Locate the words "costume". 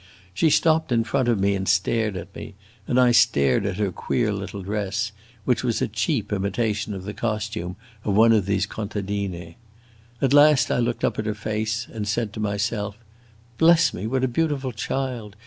7.13-7.75